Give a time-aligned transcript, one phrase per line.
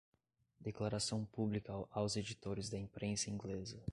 [0.59, 3.83] Declaração Pública aos Editores da Imprensa Inglesa